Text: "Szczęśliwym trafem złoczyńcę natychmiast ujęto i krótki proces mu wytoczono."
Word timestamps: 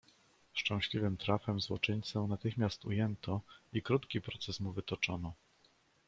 "Szczęśliwym 0.53 1.17
trafem 1.17 1.59
złoczyńcę 1.59 2.19
natychmiast 2.19 2.85
ujęto 2.85 3.41
i 3.73 3.81
krótki 3.81 4.21
proces 4.21 4.59
mu 4.59 4.71
wytoczono." 4.73 5.33